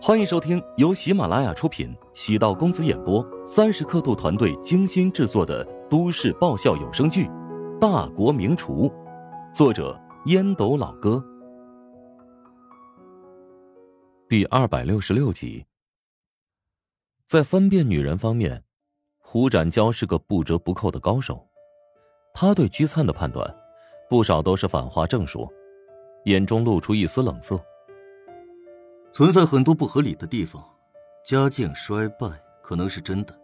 [0.00, 7.26] 欢迎收听由喜马拉雅出品、喜道公子演播、三十刻度团队精心制作的都市爆笑有声剧
[7.78, 8.88] 《大国名厨》，
[9.54, 11.24] 作者烟斗老哥，
[14.28, 15.64] 第二百六十六集。
[17.28, 18.64] 在分辨女人方面，
[19.18, 21.46] 胡展娇是个不折不扣的高手。
[22.34, 23.54] 他对居灿的判断，
[24.10, 25.48] 不少都是反话正说，
[26.24, 27.60] 眼中露出一丝冷色。
[29.12, 30.64] 存在很多不合理的地方，
[31.22, 32.26] 家境衰败
[32.62, 33.38] 可能是真的，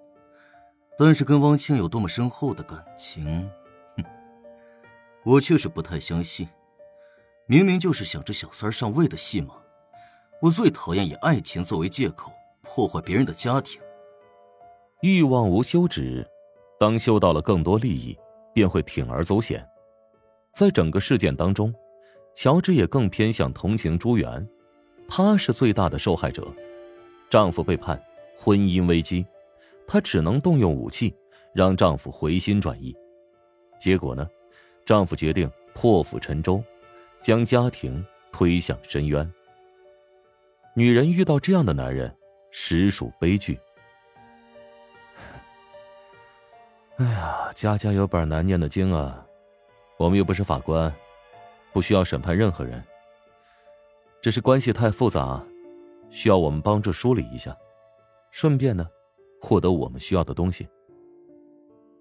[0.97, 3.49] 但是跟汪清有多么深厚的感情，
[3.97, 4.05] 哼，
[5.25, 6.49] 我确实不太相信。
[7.47, 9.55] 明明就是想着小三上位的戏码，
[10.41, 12.33] 我最讨厌以爱情作为借口
[12.63, 13.79] 破坏别人的家庭。
[15.03, 16.27] 欲望无休止，
[16.81, 18.19] 当嗅到了更多利益，
[18.55, 19.67] 便会铤而走险。
[20.55, 21.75] 在整个事件当中，
[22.35, 24.49] 乔治也更偏向同情朱元。
[25.09, 26.47] 她是最大的受害者，
[27.29, 28.01] 丈夫背叛，
[28.37, 29.27] 婚姻危机，
[29.87, 31.13] 她只能动用武器
[31.55, 32.95] 让丈夫回心转意。
[33.81, 34.29] 结果呢，
[34.85, 36.63] 丈夫决定破釜沉舟，
[37.23, 39.29] 将家庭推向深渊。
[40.75, 42.15] 女人遇到这样的男人，
[42.51, 43.59] 实属悲剧。
[46.99, 49.25] 哎呀，家家有本难念的经啊！
[49.97, 50.95] 我们又不是法官，
[51.73, 52.85] 不需要审判任何人。
[54.21, 55.45] 只是关系太复杂，
[56.11, 57.57] 需要我们帮助梳理一下，
[58.31, 58.87] 顺便呢，
[59.41, 60.69] 获得我们需要的东西。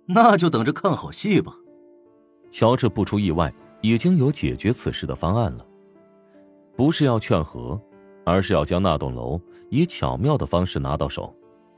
[0.06, 1.54] 那就等着看好戏吧。
[2.50, 5.66] 乔治不出意外，已经有解决此事的方案了，
[6.76, 7.80] 不是要劝和，
[8.26, 11.36] 而是要将那栋楼以巧妙的方式拿到手，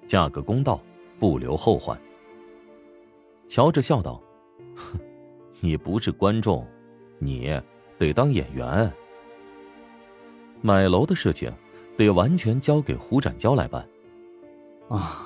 [0.07, 0.79] 价格公道，
[1.17, 1.99] 不留后患。
[3.47, 4.21] 乔治笑道
[4.77, 4.99] ：“哼，
[5.59, 6.65] 你不是观众，
[7.17, 7.59] 你
[7.97, 8.89] 得当演员。”
[10.61, 11.53] 买楼的事情，
[11.97, 13.87] 得完全交给胡展娇来办。
[14.89, 15.25] 啊，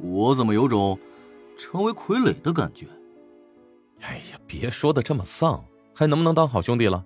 [0.00, 0.98] 我怎么有种
[1.56, 2.86] 成为傀儡的感觉？
[4.00, 7.04] 哎呀，别说的这么丧，还能不能当好兄弟了？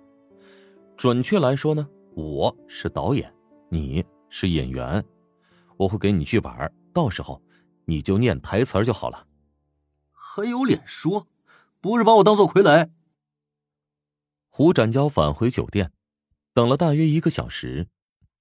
[0.95, 3.33] 准确来说呢，我是导演，
[3.69, 5.03] 你是演员，
[5.77, 6.51] 我会给你剧本，
[6.93, 7.41] 到时候
[7.85, 9.25] 你就念台词就好了。
[10.11, 11.27] 还有脸说？
[11.81, 12.89] 不是把我当做傀儡？
[14.49, 15.91] 胡展娇返回酒店。
[16.59, 17.87] 等了大约一个小时，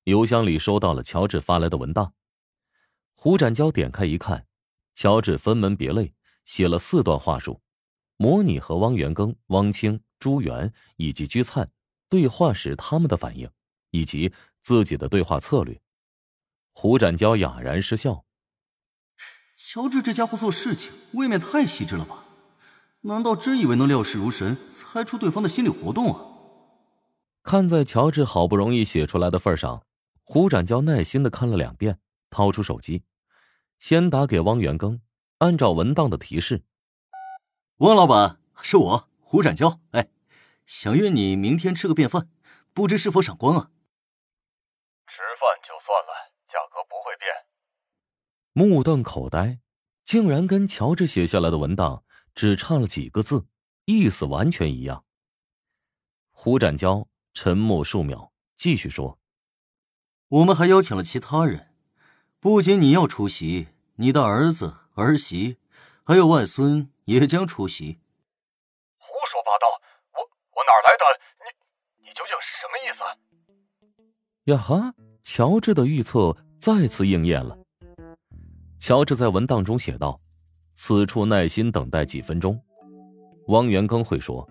[0.02, 2.14] 邮箱里收到了乔治发来的文档。
[3.14, 4.48] 胡展娇点开一看，
[4.92, 6.12] 乔治分门别类
[6.44, 7.60] 写了四段话术，
[8.16, 11.70] 模拟和汪元庚、汪清、朱元以及居灿
[12.08, 13.48] 对话时他们的反应，
[13.92, 15.80] 以及自己的对话策略。
[16.72, 18.24] 胡展娇哑然失笑
[19.54, 22.24] ：“乔治这家伙做事情未免太细致了吧？
[23.02, 26.24] 难道真以为能料事如神，猜出对方的心理活动啊？”
[27.48, 29.82] 看在乔治好不容易写出来的份上，
[30.22, 31.98] 胡展娇耐心的看了两遍，
[32.28, 33.04] 掏出手机，
[33.78, 35.00] 先打给汪元庚，
[35.38, 36.62] 按照文档的提示
[37.80, 40.10] ：“汪老板，是我胡展娇，哎，
[40.66, 42.28] 想约你明天吃个便饭，
[42.74, 43.70] 不知是否赏光啊？”
[45.08, 47.32] 吃饭就算了，价格不会变。
[48.52, 49.58] 目瞪口呆，
[50.04, 52.04] 竟然跟乔治写下来的文档
[52.34, 53.46] 只差了几个字，
[53.86, 55.06] 意思完全一样。
[56.30, 57.08] 胡展娇。
[57.40, 59.16] 沉默数秒，继续说
[60.26, 61.72] ：“我们还邀请了其他人，
[62.40, 65.56] 不仅你要出席，你的儿子、儿媳，
[66.02, 68.00] 还有外孙也将出席。”
[68.98, 69.68] 胡说八道！
[70.14, 70.18] 我
[70.50, 71.04] 我哪来的？
[71.38, 74.50] 你你究竟是什么意思？
[74.50, 74.92] 呀哈！
[75.22, 77.56] 乔治的预测再次应验了。
[78.80, 80.18] 乔治在文档中写道
[80.74, 82.60] ：“此处耐心等待几分钟。”
[83.46, 84.44] 汪元庚会说。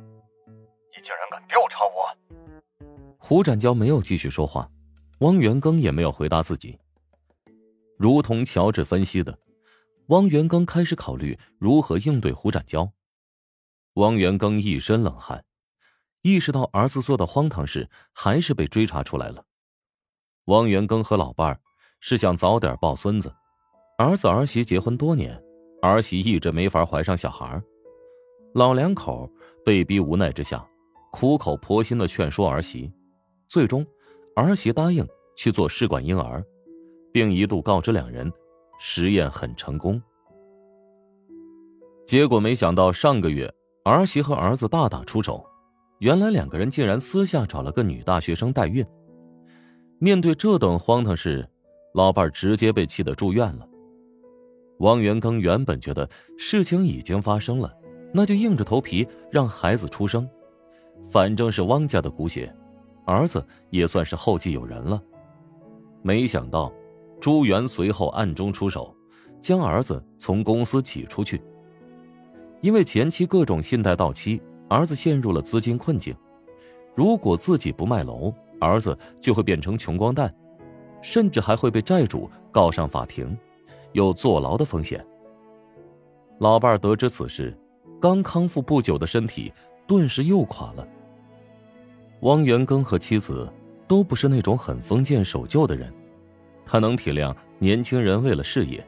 [3.30, 4.72] 胡展娇没有继续说话，
[5.20, 6.80] 汪元庚也没有回答自己。
[7.98, 9.38] 如同乔治分析的，
[10.08, 12.90] 汪元庚开始考虑如何应对胡展娇。
[13.96, 15.44] 汪元庚一身冷汗，
[16.22, 19.44] 意识到儿子做的荒唐事还是被追查出来了。
[20.46, 21.60] 汪元庚和老伴儿
[22.00, 23.30] 是想早点抱孙子，
[23.98, 25.38] 儿子儿媳结婚多年，
[25.82, 27.62] 儿媳一直没法怀上小孩
[28.54, 29.30] 老两口
[29.66, 30.66] 被逼无奈之下，
[31.12, 32.90] 苦口婆心的劝说儿媳。
[33.48, 33.86] 最终，
[34.36, 36.44] 儿媳答应去做试管婴儿，
[37.12, 38.32] 并一度告知两人，
[38.80, 40.02] 实验很成功。
[42.06, 43.52] 结果没想到上个月，
[43.84, 45.46] 儿媳和儿子大打出手，
[46.00, 48.86] 原来两个人竟然私下找了个女大学生代孕。
[50.00, 51.48] 面对这等荒唐事，
[51.94, 53.68] 老伴直接被气得住院了。
[54.80, 56.08] 汪元庚原本觉得
[56.38, 57.74] 事情已经发生了，
[58.14, 60.30] 那就硬着头皮让孩子出生，
[61.10, 62.54] 反正是汪家的骨血。
[63.08, 65.02] 儿子也算是后继有人了。
[66.02, 66.72] 没想到，
[67.22, 68.94] 朱元随后暗中出手，
[69.40, 71.42] 将儿子从公司挤出去。
[72.62, 76.14] 因为前期各种信贷到期，儿子陷入了资金困境。
[76.94, 80.34] 如果自己不卖楼，儿子就会变成穷光蛋，
[81.02, 83.38] 甚至还会被债主告上法庭，
[83.94, 85.06] 有坐牢的风险。
[86.40, 87.58] 老伴得知此事，
[88.02, 89.54] 刚康复不久的身体
[89.88, 90.86] 顿时又垮了。
[92.22, 93.52] 汪元庚和妻子
[93.88, 95.94] 都不是那种很封建守旧的人，
[96.66, 98.86] 他能体谅年轻人为了事业，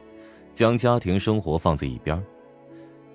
[0.55, 2.21] 将家庭生活放在一边。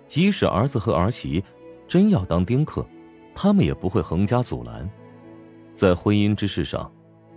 [0.07, 1.43] 即使儿子和儿媳
[1.89, 2.87] 真要当丁克，
[3.35, 4.89] 他们也不会横加阻拦。
[5.75, 6.91] 在婚姻之事上，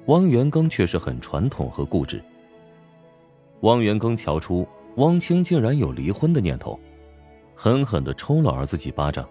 [0.05, 2.21] 汪元庚却是很传统和固执。
[3.61, 6.79] 汪元庚瞧出汪清竟然有离婚的念头，
[7.55, 9.27] 狠狠的抽了儿子几巴掌，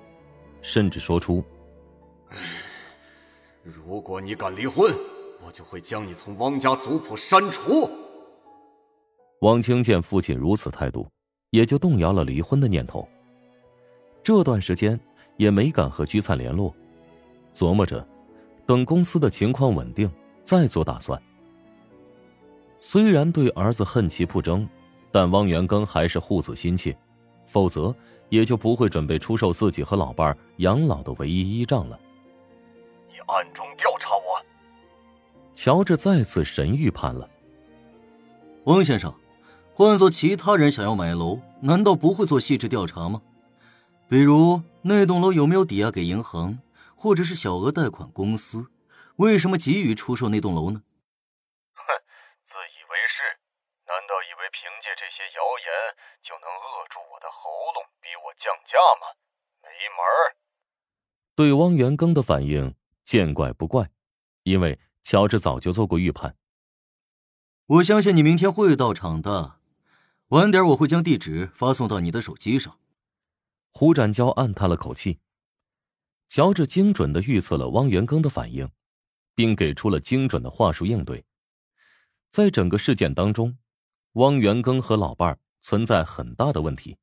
[0.60, 1.44] 甚至说出
[3.66, 4.94] ：“如果你敢离婚，
[5.44, 7.90] 我就会将你从汪家族谱删除。”
[9.42, 11.04] 汪清见父亲如此态度，
[11.50, 13.06] 也就动摇了离婚的念头。
[14.22, 14.98] 这段时间
[15.36, 16.72] 也没敢和居灿联络，
[17.52, 18.06] 琢磨着
[18.64, 20.08] 等公司的情况稳定
[20.44, 21.20] 再做打算。
[22.78, 24.68] 虽然对儿子恨其不争，
[25.10, 26.96] 但汪元庚还是护子心切，
[27.44, 27.92] 否则
[28.28, 31.98] 也就不会准备出售自己和老伴养老的唯一依仗了。
[33.26, 34.40] 你暗中调查我？
[35.52, 37.28] 乔治再次神预判了。
[38.64, 39.12] 翁先生，
[39.74, 43.20] 换做其他人想要买楼，难道不会做细致调查吗？
[44.08, 46.58] 比如那栋楼有没有抵押给银行，
[46.96, 48.70] 或者是小额贷款公司？
[49.16, 50.82] 为什么急于出售那栋楼呢？
[51.74, 51.82] 哼，
[52.46, 53.38] 自以为是，
[53.86, 55.66] 难道以为凭借这些谣言
[56.22, 59.10] 就能扼住我的喉咙，逼我降价吗？
[59.62, 60.36] 没门儿！
[61.34, 62.74] 对汪元庚的反应
[63.06, 63.90] 见怪不怪，
[64.42, 66.36] 因为乔治早就做过预判。
[67.66, 69.60] 我相信你明天会到场的，
[70.28, 72.78] 晚点我会将地址发送到你的手机上。
[73.70, 75.20] 胡展娇暗叹了口气，
[76.28, 78.68] 乔治精准的预测了汪元庚的反应，
[79.36, 81.24] 并给出了精准的话术应对。
[82.32, 83.56] 在整个事件当中，
[84.14, 86.98] 汪元庚和老伴儿存在很大的问题。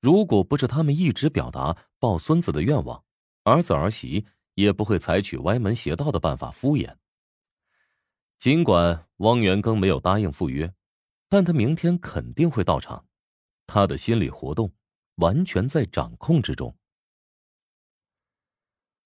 [0.00, 3.04] 如果不是他们一直表达抱孙子的愿望，
[3.44, 6.96] 儿子儿媳也不会采取歪门邪道的办法敷衍。
[8.38, 10.74] 尽管汪元庚没有答应赴约，
[11.28, 13.06] 但他明天肯定会到场，
[13.66, 14.72] 他的心理活动。
[15.18, 16.76] 完全在掌控之中。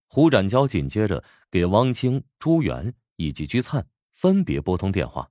[0.06, 5.30] 胡展娇紧接着给汪清、朱元以及居灿分别拨通电话。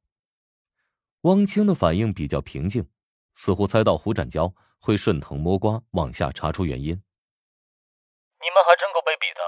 [1.21, 2.87] 汪清的反应比较平静，
[3.33, 6.89] 似乎猜到胡展娇会顺藤摸瓜往下查出原因。
[6.89, 9.41] 你们还真够卑鄙的！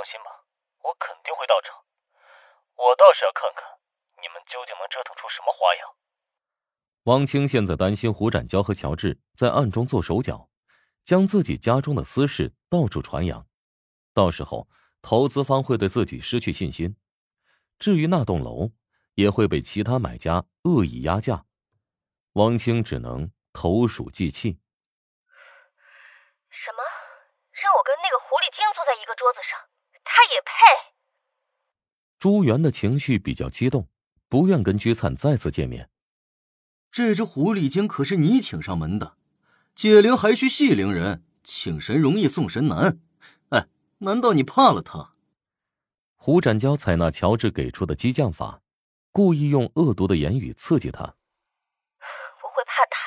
[0.00, 0.30] 放心吧，
[0.82, 1.76] 我肯定会到场。
[2.74, 3.62] 我倒是要看看
[4.16, 5.94] 你们究竟能折腾出什么花样。
[7.02, 10.48] 汪清现在担心胡展娇和乔治在暗中做手脚，
[11.04, 13.46] 将自己家中的私事到处传扬，
[14.14, 14.70] 到时候
[15.02, 16.96] 投资方会对自己失去信心。
[17.78, 18.70] 至于那栋楼，
[19.16, 21.44] 也会被其他买家恶意压价。
[22.40, 24.62] 汪清只能投鼠忌器。
[26.48, 26.82] 什么？
[27.52, 29.60] 让我跟那个狐狸精坐在一个桌子上？
[30.12, 30.50] 他也配？
[32.18, 33.88] 朱元的情绪比较激动，
[34.28, 35.88] 不愿跟居灿再次见面。
[36.90, 39.16] 这只狐狸精可是你请上门的，
[39.76, 42.98] 解铃还需系铃人，请神容易送神难。
[43.50, 45.14] 哎，难道你怕了他？
[46.16, 48.60] 胡展娇采纳乔治给出的激将法，
[49.12, 51.00] 故意用恶毒的言语刺激他。
[51.00, 52.98] 我会怕他，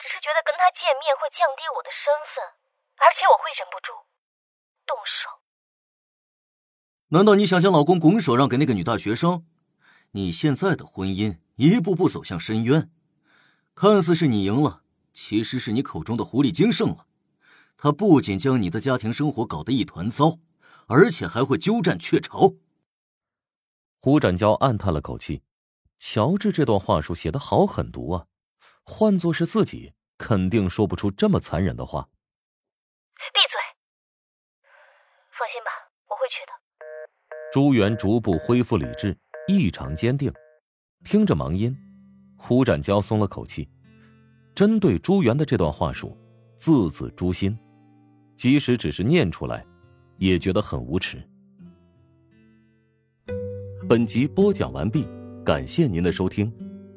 [0.00, 2.42] 只是觉得跟他见面会降低我的身份，
[2.96, 3.92] 而且我会忍不住
[4.88, 5.38] 动手。
[7.08, 9.46] 难道你想将老公拱手让给那个女大学生？
[10.10, 11.38] 你现在的婚姻？
[11.56, 12.88] 一步步走向深渊，
[13.74, 17.06] 看似是你赢了，其实是你口中的狐狸精胜了。
[17.76, 20.38] 他不仅将你的家庭生活搞得一团糟，
[20.86, 22.54] 而且还会鸠占鹊巢。
[23.98, 25.42] 胡展娇暗叹了口气，
[25.98, 28.26] 乔治这段话术写的好狠毒啊！
[28.84, 32.08] 换做是自己，肯定说不出这么残忍的话。
[33.34, 33.58] 闭嘴！
[35.36, 35.70] 放心吧，
[36.06, 36.52] 我会去的。
[37.50, 40.30] 朱元逐步恢复理智，异常坚定。
[41.02, 41.74] 听着忙音，
[42.36, 43.66] 胡展娇松了口气。
[44.54, 46.14] 针对朱元的这段话术，
[46.56, 47.56] 字字诛心，
[48.36, 49.64] 即使只是念出来，
[50.18, 51.18] 也觉得很无耻。
[53.88, 55.08] 本集播讲完毕，
[55.42, 56.52] 感谢您的收听。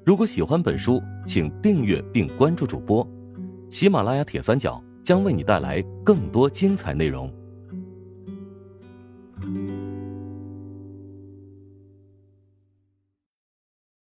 [0.06, 3.08] 如果喜欢本书，请订阅并关注主播。
[3.70, 7.34] 喜马拉雅铁三角将为你带来更多精彩内容。